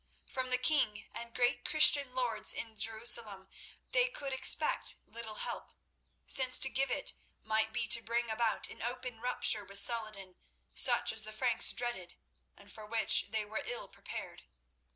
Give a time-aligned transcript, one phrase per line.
[0.27, 3.47] From the king and great Christian lords in Jerusalem
[3.91, 5.73] they could expect little help,
[6.25, 10.37] since to give it might be to bring about an open rupture with Saladin,
[10.73, 12.15] such as the Franks dreaded,
[12.57, 14.41] and for which they were ill prepared.